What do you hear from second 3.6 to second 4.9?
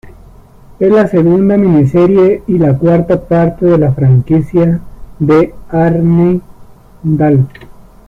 de la franquicia